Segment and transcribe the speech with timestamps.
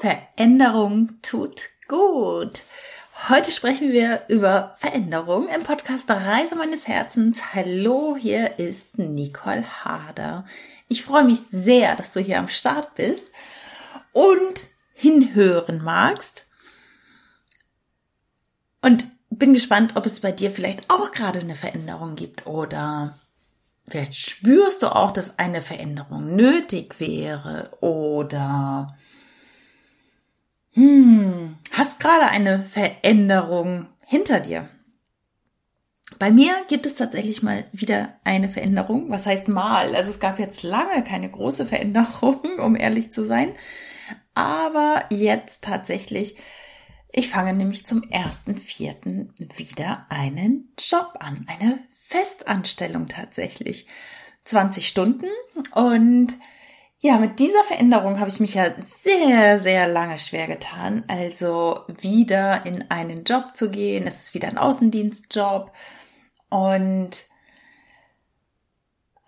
[0.00, 2.62] Veränderung tut gut.
[3.28, 7.54] Heute sprechen wir über Veränderung im Podcast Reise meines Herzens.
[7.54, 10.46] Hallo, hier ist Nicole Harder.
[10.88, 13.24] Ich freue mich sehr, dass du hier am Start bist
[14.12, 16.46] und hinhören magst.
[18.80, 23.18] Und bin gespannt, ob es bei dir vielleicht auch gerade eine Veränderung gibt oder
[23.86, 28.96] vielleicht spürst du auch, dass eine Veränderung nötig wäre oder
[30.72, 34.68] hm, hast gerade eine Veränderung hinter dir.
[36.18, 39.10] Bei mir gibt es tatsächlich mal wieder eine Veränderung.
[39.10, 39.94] Was heißt mal?
[39.94, 43.54] Also es gab jetzt lange keine große Veränderung, um ehrlich zu sein.
[44.34, 46.36] Aber jetzt tatsächlich,
[47.12, 51.46] ich fange nämlich zum ersten Vierten wieder einen Job an.
[51.48, 53.86] Eine Festanstellung tatsächlich.
[54.44, 55.26] 20 Stunden
[55.74, 56.34] und
[57.02, 61.02] ja, mit dieser Veränderung habe ich mich ja sehr, sehr lange schwer getan.
[61.08, 64.06] Also wieder in einen Job zu gehen.
[64.06, 65.72] Es ist wieder ein Außendienstjob.
[66.50, 67.10] Und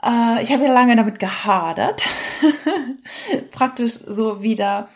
[0.02, 2.06] äh, ich habe ja lange damit gehadert,
[3.50, 4.90] praktisch so wieder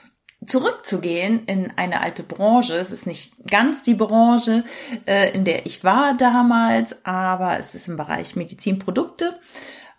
[0.45, 2.77] zurückzugehen in eine alte Branche.
[2.77, 4.65] Es ist nicht ganz die Branche,
[5.07, 9.41] äh, in der ich war damals, aber es ist im Bereich Medizinprodukte.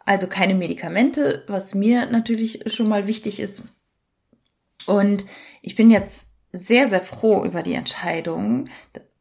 [0.07, 3.61] Also keine Medikamente, was mir natürlich schon mal wichtig ist.
[4.85, 5.25] Und
[5.61, 8.69] ich bin jetzt sehr, sehr froh über die Entscheidung,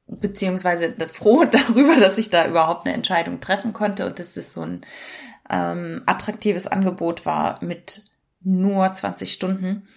[0.07, 4.61] beziehungsweise froh darüber, dass ich da überhaupt eine Entscheidung treffen konnte und dass es so
[4.61, 4.83] ein
[5.51, 8.05] ähm, attraktives Angebot war mit
[8.45, 9.89] nur 20 Stunden.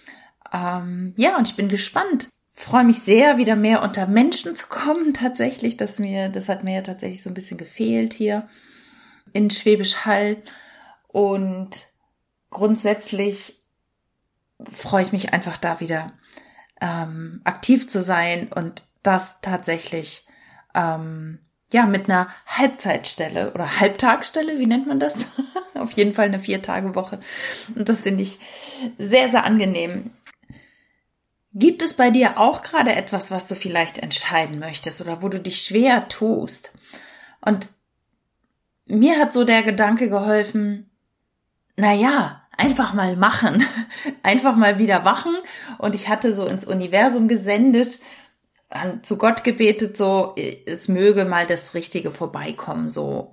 [0.52, 2.26] Ähm, ja, und ich bin gespannt.
[2.56, 5.14] Freue mich sehr, wieder mehr unter Menschen zu kommen.
[5.14, 8.48] Tatsächlich, dass mir, das hat mir ja tatsächlich so ein bisschen gefehlt hier
[9.32, 10.38] in Schwäbisch Hall.
[11.12, 11.70] Und
[12.50, 13.64] grundsätzlich
[14.72, 16.12] freue ich mich einfach da wieder
[16.80, 20.26] ähm, aktiv zu sein und das tatsächlich
[20.74, 21.38] ähm,
[21.72, 25.26] ja mit einer Halbzeitstelle oder Halbtagsstelle, wie nennt man das?
[25.74, 27.20] Auf jeden Fall eine Vier-Tage-Woche.
[27.74, 28.38] Und das finde ich
[28.98, 30.10] sehr, sehr angenehm.
[31.52, 35.40] Gibt es bei dir auch gerade etwas, was du vielleicht entscheiden möchtest oder wo du
[35.40, 36.72] dich schwer tust?
[37.40, 37.68] Und
[38.86, 40.89] mir hat so der Gedanke geholfen,
[41.80, 43.64] naja, einfach mal machen,
[44.22, 45.34] einfach mal wieder wachen.
[45.78, 47.98] Und ich hatte so ins Universum gesendet,
[49.02, 53.32] zu Gott gebetet, so, es möge mal das Richtige vorbeikommen, so,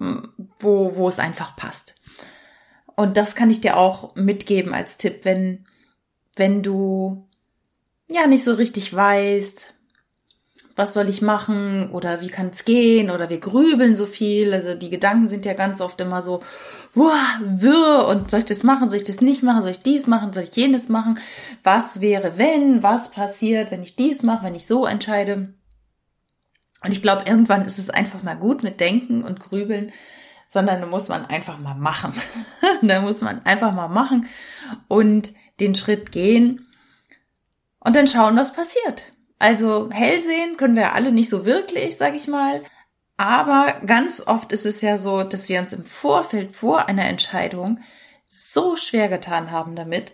[0.59, 1.93] wo, wo es einfach passt.
[2.95, 5.67] Und das kann ich dir auch mitgeben als Tipp, wenn,
[6.35, 7.27] wenn du
[8.09, 9.75] ja nicht so richtig weißt,
[10.77, 14.53] was soll ich machen oder wie kann es gehen oder wir grübeln so viel.
[14.53, 16.43] Also die Gedanken sind ja ganz oft immer so,
[16.93, 17.11] wow,
[17.41, 20.31] wirr und soll ich das machen, soll ich das nicht machen, soll ich dies machen,
[20.31, 21.19] soll ich jenes machen?
[21.63, 25.55] Was wäre, wenn, was passiert, wenn ich dies mache, wenn ich so entscheide?
[26.83, 29.91] Und ich glaube, irgendwann ist es einfach mal gut mit Denken und Grübeln,
[30.47, 32.13] sondern da muss man einfach mal machen.
[32.83, 34.27] da muss man einfach mal machen
[34.87, 36.67] und den Schritt gehen
[37.79, 39.13] und dann schauen, was passiert.
[39.39, 42.63] Also hell sehen können wir alle nicht so wirklich, sag ich mal.
[43.17, 47.79] Aber ganz oft ist es ja so, dass wir uns im Vorfeld vor einer Entscheidung
[48.25, 50.11] so schwer getan haben damit.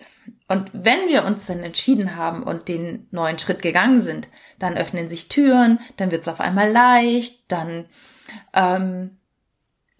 [0.48, 4.30] Und wenn wir uns dann entschieden haben und den neuen Schritt gegangen sind,
[4.60, 7.86] dann öffnen sich Türen, dann wird es auf einmal leicht, dann
[8.54, 9.18] ähm,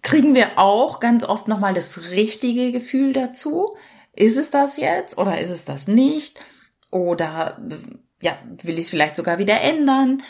[0.02, 3.76] kriegen wir auch ganz oft nochmal das richtige Gefühl dazu.
[4.12, 6.38] Ist es das jetzt oder ist es das nicht?
[6.90, 7.58] Oder
[8.24, 10.22] ja, will ich es vielleicht sogar wieder ändern.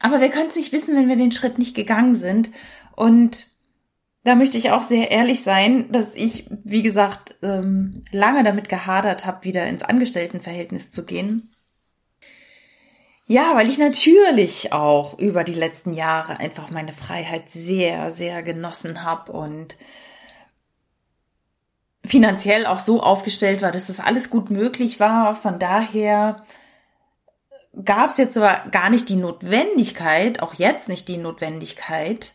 [0.00, 2.50] Aber wir können es nicht wissen, wenn wir den Schritt nicht gegangen sind.
[2.94, 3.48] Und
[4.22, 9.26] da möchte ich auch sehr ehrlich sein, dass ich, wie gesagt, ähm, lange damit gehadert
[9.26, 11.52] habe, wieder ins Angestelltenverhältnis zu gehen.
[13.26, 19.02] Ja, weil ich natürlich auch über die letzten Jahre einfach meine Freiheit sehr, sehr genossen
[19.02, 19.76] habe und
[22.04, 25.34] finanziell auch so aufgestellt war, dass das alles gut möglich war.
[25.34, 26.36] Von daher
[27.84, 32.34] gab es jetzt aber gar nicht die Notwendigkeit, auch jetzt nicht die Notwendigkeit,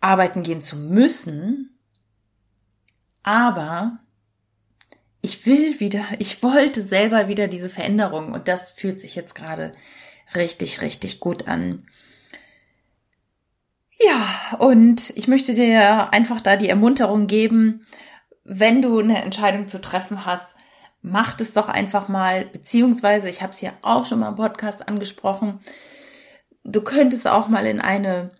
[0.00, 1.78] arbeiten gehen zu müssen.
[3.22, 3.98] Aber
[5.20, 9.74] ich will wieder, ich wollte selber wieder diese Veränderung und das fühlt sich jetzt gerade
[10.34, 11.86] richtig, richtig gut an.
[13.98, 17.86] Ja, und ich möchte dir einfach da die Ermunterung geben,
[18.44, 20.55] wenn du eine Entscheidung zu treffen hast,
[21.06, 24.88] macht es doch einfach mal, beziehungsweise, ich habe es ja auch schon mal im Podcast
[24.88, 25.60] angesprochen,
[26.64, 28.30] du könntest auch mal in eine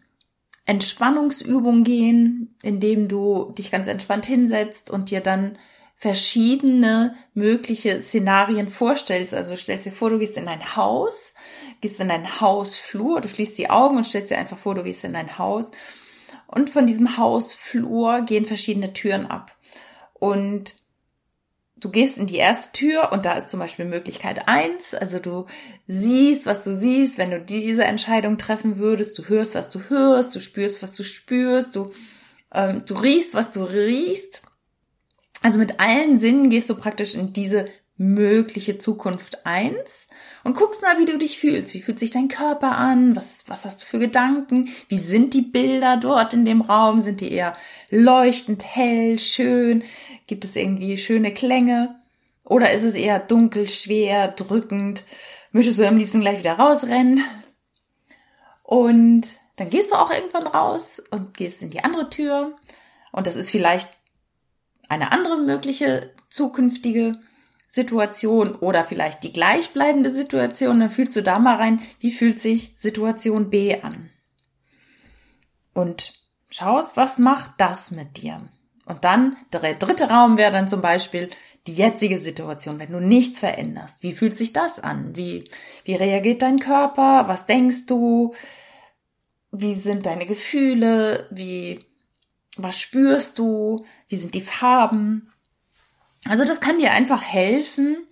[0.64, 5.58] Entspannungsübung gehen, indem du dich ganz entspannt hinsetzt und dir dann
[5.94, 9.32] verschiedene mögliche Szenarien vorstellst.
[9.32, 11.34] Also stellst dir vor, du gehst in ein Haus,
[11.80, 15.04] gehst in ein Hausflur, du schließt die Augen und stellst dir einfach vor, du gehst
[15.04, 15.70] in ein Haus.
[16.48, 19.56] Und von diesem Hausflur gehen verschiedene Türen ab.
[20.14, 20.74] Und
[21.78, 24.94] du gehst in die erste Tür und da ist zum Beispiel Möglichkeit eins.
[24.94, 25.46] Also du
[25.86, 29.18] siehst, was du siehst, wenn du diese Entscheidung treffen würdest.
[29.18, 31.92] Du hörst, was du hörst, du spürst, was du spürst, du,
[32.52, 34.42] ähm, du riechst, was du riechst.
[35.42, 37.66] Also mit allen Sinnen gehst du praktisch in diese
[37.98, 40.08] mögliche Zukunft eins
[40.44, 41.72] und guckst mal, wie du dich fühlst.
[41.74, 43.16] Wie fühlt sich dein Körper an?
[43.16, 44.68] Was, was hast du für Gedanken?
[44.88, 47.00] Wie sind die Bilder dort in dem Raum?
[47.00, 47.56] Sind die eher
[47.90, 49.82] leuchtend, hell, schön?
[50.26, 51.98] Gibt es irgendwie schöne Klänge?
[52.44, 55.04] Oder ist es eher dunkel, schwer, drückend?
[55.52, 57.24] Möchtest du am liebsten gleich wieder rausrennen?
[58.62, 59.26] Und
[59.56, 62.56] dann gehst du auch irgendwann raus und gehst in die andere Tür.
[63.10, 63.88] Und das ist vielleicht
[64.88, 67.18] eine andere mögliche zukünftige
[67.76, 72.72] Situation oder vielleicht die gleichbleibende Situation, dann fühlst du da mal rein, wie fühlt sich
[72.76, 74.08] Situation B an.
[75.74, 76.14] Und
[76.48, 78.38] schaust, was macht das mit dir?
[78.86, 81.28] Und dann, der dritte Raum wäre dann zum Beispiel
[81.66, 84.02] die jetzige Situation, wenn du nichts veränderst.
[84.02, 85.14] Wie fühlt sich das an?
[85.14, 85.50] Wie,
[85.84, 87.28] wie reagiert dein Körper?
[87.28, 88.34] Was denkst du?
[89.50, 91.26] Wie sind deine Gefühle?
[91.30, 91.80] Wie,
[92.56, 93.84] was spürst du?
[94.08, 95.30] Wie sind die Farben?
[96.28, 98.06] Also das kann dir einfach helfen,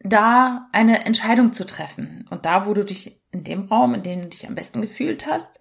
[0.00, 2.26] da eine Entscheidung zu treffen.
[2.30, 5.26] Und da, wo du dich in dem Raum, in dem du dich am besten gefühlt
[5.26, 5.60] hast,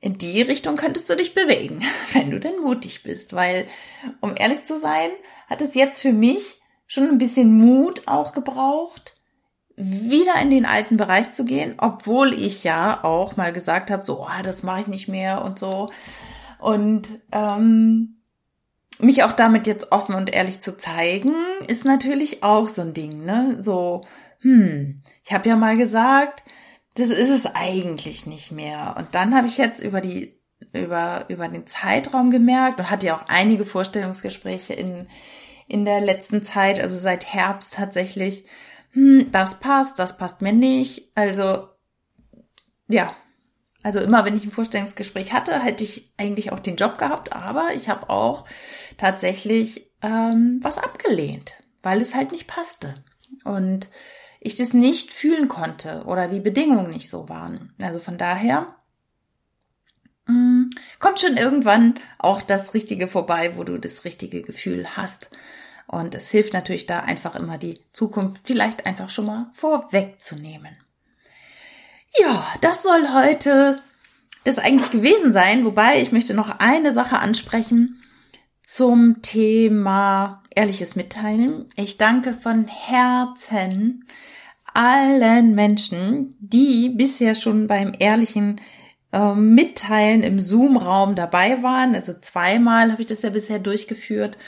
[0.00, 3.32] in die Richtung könntest du dich bewegen, wenn du denn mutig bist.
[3.34, 3.66] Weil,
[4.20, 5.10] um ehrlich zu sein,
[5.48, 9.16] hat es jetzt für mich schon ein bisschen Mut auch gebraucht,
[9.76, 14.22] wieder in den alten Bereich zu gehen, obwohl ich ja auch mal gesagt habe, so,
[14.22, 15.90] oh, das mache ich nicht mehr und so.
[16.58, 18.19] Und ähm,
[19.02, 21.34] mich auch damit jetzt offen und ehrlich zu zeigen,
[21.66, 23.56] ist natürlich auch so ein Ding, ne?
[23.58, 24.02] So,
[24.40, 26.42] hm, ich habe ja mal gesagt,
[26.94, 28.94] das ist es eigentlich nicht mehr.
[28.98, 30.38] Und dann habe ich jetzt über die
[30.72, 35.08] über über den Zeitraum gemerkt und hatte ja auch einige Vorstellungsgespräche in
[35.68, 38.44] in der letzten Zeit, also seit Herbst tatsächlich.
[38.92, 41.12] Hm, das passt, das passt mir nicht.
[41.14, 41.68] Also
[42.88, 43.14] ja,
[43.82, 47.70] also immer, wenn ich ein Vorstellungsgespräch hatte, hätte ich eigentlich auch den Job gehabt, aber
[47.74, 48.44] ich habe auch
[48.98, 52.94] tatsächlich ähm, was abgelehnt, weil es halt nicht passte
[53.44, 53.88] und
[54.40, 57.74] ich das nicht fühlen konnte oder die Bedingungen nicht so waren.
[57.82, 58.74] Also von daher
[60.26, 65.30] mh, mm, kommt schon irgendwann auch das Richtige vorbei, wo du das richtige Gefühl hast.
[65.86, 70.76] Und es hilft natürlich da einfach immer die Zukunft vielleicht einfach schon mal vorwegzunehmen.
[72.18, 73.80] Ja, das soll heute
[74.44, 78.02] das eigentlich gewesen sein, wobei ich möchte noch eine Sache ansprechen
[78.62, 81.66] zum Thema ehrliches Mitteilen.
[81.76, 84.06] Ich danke von Herzen
[84.72, 88.60] allen Menschen, die bisher schon beim ehrlichen
[89.12, 91.94] äh, Mitteilen im Zoom-Raum dabei waren.
[91.94, 94.38] Also zweimal habe ich das ja bisher durchgeführt.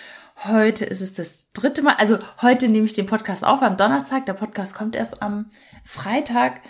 [0.44, 1.94] Heute ist es das dritte Mal.
[1.98, 4.26] Also heute nehme ich den Podcast auf am Donnerstag.
[4.26, 5.50] Der Podcast kommt erst am
[5.84, 6.60] Freitag.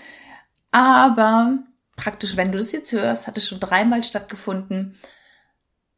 [0.73, 1.59] Aber
[1.97, 4.99] praktisch, wenn du das jetzt hörst, hat es schon dreimal stattgefunden.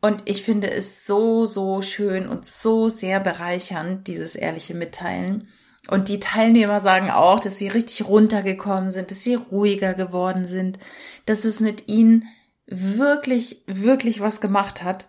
[0.02, 5.48] Und ich finde es so, so schön und so sehr bereichernd, dieses ehrliche Mitteilen.
[5.88, 10.78] Und die Teilnehmer sagen auch, dass sie richtig runtergekommen sind, dass sie ruhiger geworden sind,
[11.24, 12.24] dass es mit ihnen
[12.66, 15.08] wirklich, wirklich was gemacht hat.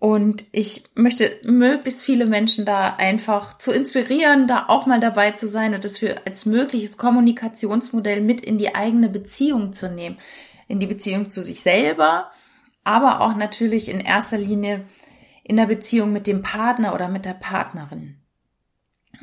[0.00, 5.48] Und ich möchte möglichst viele Menschen da einfach zu inspirieren, da auch mal dabei zu
[5.48, 10.16] sein und das für als mögliches Kommunikationsmodell mit in die eigene Beziehung zu nehmen.
[10.68, 12.30] In die Beziehung zu sich selber,
[12.84, 14.84] aber auch natürlich in erster Linie
[15.42, 18.18] in der Beziehung mit dem Partner oder mit der Partnerin.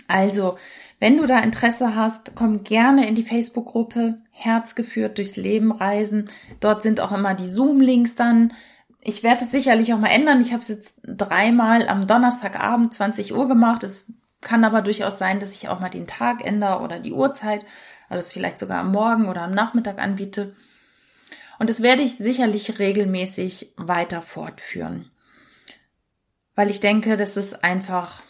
[0.07, 0.57] Also,
[0.99, 6.29] wenn du da Interesse hast, komm gerne in die Facebook-Gruppe Herzgeführt durchs Leben reisen.
[6.59, 8.53] Dort sind auch immer die Zoom-Links dann
[9.07, 10.41] ich werde es sicherlich auch mal ändern.
[10.41, 13.83] Ich habe es jetzt dreimal am Donnerstagabend 20 Uhr gemacht.
[13.83, 14.05] Es
[14.41, 17.63] kann aber durchaus sein, dass ich auch mal den Tag ändere oder die Uhrzeit.
[18.09, 20.55] Also es vielleicht sogar am Morgen oder am Nachmittag anbiete.
[21.59, 25.11] Und das werde ich sicherlich regelmäßig weiter fortführen.
[26.55, 28.23] Weil ich denke, dass es einfach,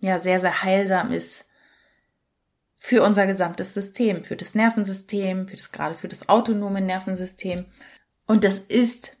[0.00, 1.48] ja, sehr, sehr heilsam ist
[2.76, 7.64] für unser gesamtes System, für das Nervensystem, für das, gerade für das autonome Nervensystem.
[8.26, 9.16] Und das ist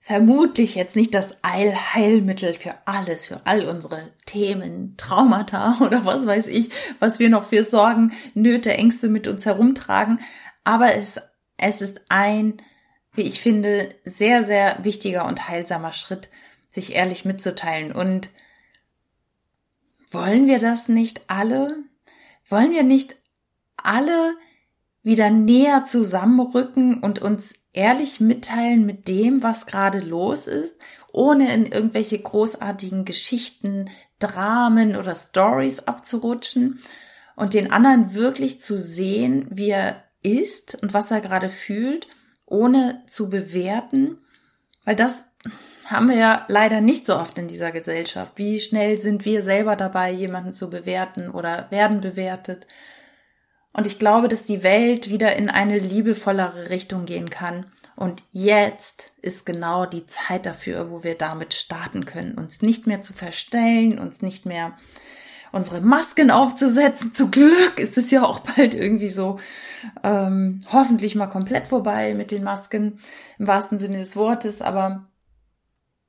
[0.00, 6.46] vermutlich jetzt nicht das Allheilmittel für alles, für all unsere Themen, Traumata oder was weiß
[6.48, 10.20] ich, was wir noch für Sorgen, Nöte, Ängste mit uns herumtragen.
[10.64, 11.20] Aber es,
[11.58, 12.56] es ist ein,
[13.12, 16.30] wie ich finde, sehr, sehr wichtiger und heilsamer Schritt,
[16.70, 17.92] sich ehrlich mitzuteilen.
[17.92, 18.30] Und
[20.10, 21.76] wollen wir das nicht alle?
[22.48, 23.16] Wollen wir nicht
[23.76, 24.34] alle
[25.02, 30.76] wieder näher zusammenrücken und uns ehrlich mitteilen mit dem, was gerade los ist,
[31.12, 36.80] ohne in irgendwelche großartigen Geschichten, Dramen oder Stories abzurutschen
[37.36, 42.06] und den anderen wirklich zu sehen, wie er ist und was er gerade fühlt,
[42.44, 44.18] ohne zu bewerten,
[44.84, 45.26] weil das
[45.84, 48.32] haben wir ja leider nicht so oft in dieser Gesellschaft.
[48.36, 52.66] Wie schnell sind wir selber dabei, jemanden zu bewerten oder werden bewertet?
[53.72, 57.66] Und ich glaube, dass die Welt wieder in eine liebevollere Richtung gehen kann.
[57.96, 63.00] Und jetzt ist genau die Zeit dafür, wo wir damit starten können, uns nicht mehr
[63.00, 64.76] zu verstellen, uns nicht mehr
[65.52, 67.12] unsere Masken aufzusetzen.
[67.12, 69.38] Zu Glück ist es ja auch bald irgendwie so
[70.02, 72.98] ähm, hoffentlich mal komplett vorbei mit den Masken
[73.38, 74.62] im wahrsten Sinne des Wortes.
[74.62, 75.08] Aber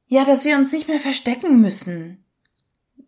[0.08, 2.24] ja, dass wir uns nicht mehr verstecken müssen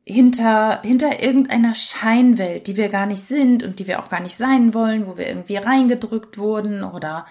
[0.05, 4.35] hinter, hinter irgendeiner Scheinwelt, die wir gar nicht sind und die wir auch gar nicht
[4.35, 7.25] sein wollen, wo wir irgendwie reingedrückt wurden oder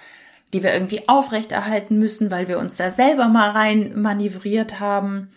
[0.52, 5.30] die wir irgendwie aufrechterhalten müssen, weil wir uns da selber mal rein manövriert haben.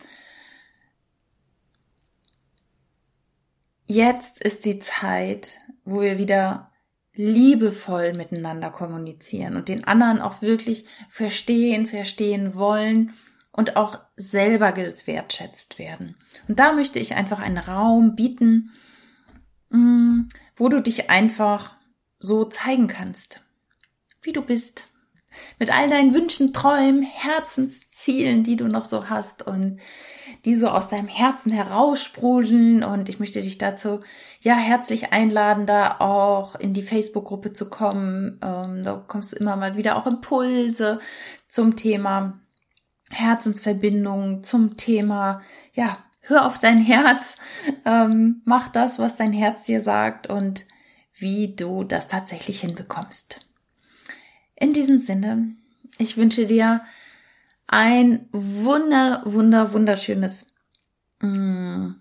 [3.86, 6.72] Jetzt ist die Zeit, wo wir wieder
[7.14, 13.14] liebevoll miteinander kommunizieren und den anderen auch wirklich verstehen, verstehen wollen
[13.56, 16.16] und auch selber gewertschätzt werden.
[16.48, 18.72] Und da möchte ich einfach einen Raum bieten,
[19.70, 20.24] mm,
[20.58, 21.78] wo du dich einfach
[22.20, 23.42] so zeigen kannst,
[24.22, 24.88] wie du bist.
[25.60, 29.80] Mit all deinen Wünschen, Träumen, Herzenszielen, die du noch so hast und
[30.46, 32.84] die so aus deinem Herzen heraussprudeln.
[32.84, 34.02] Und ich möchte dich dazu
[34.40, 38.40] ja herzlich einladen, da auch in die Facebook-Gruppe zu kommen.
[38.42, 41.00] Ähm, da kommst du immer mal wieder auch Impulse
[41.50, 42.40] zum Thema
[43.12, 45.42] Herzensverbindung, zum Thema,
[45.74, 47.38] ja, hör auf dein Herz,
[47.86, 50.66] ähm, mach das, was dein Herz dir sagt und
[51.18, 53.40] wie du das tatsächlich hinbekommst.
[54.56, 55.56] In diesem Sinne,
[55.98, 56.82] ich wünsche dir
[57.68, 60.54] ein wunder, wunder, wunderschönes
[61.20, 61.92] mm,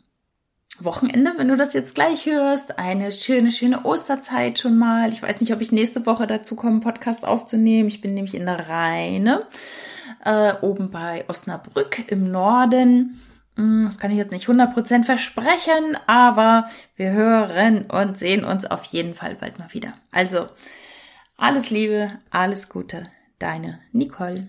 [0.81, 2.79] Wochenende, wenn du das jetzt gleich hörst.
[2.79, 5.09] Eine schöne, schöne Osterzeit schon mal.
[5.09, 7.89] Ich weiß nicht, ob ich nächste Woche dazu komme, Podcast aufzunehmen.
[7.89, 9.47] Ich bin nämlich in der Rheine,
[10.25, 13.21] äh, oben bei Osnabrück im Norden.
[13.57, 18.85] Mm, das kann ich jetzt nicht 100% versprechen, aber wir hören und sehen uns auf
[18.85, 19.95] jeden Fall bald mal wieder.
[20.11, 20.49] Also,
[21.37, 23.05] alles Liebe, alles Gute,
[23.39, 24.49] deine Nicole.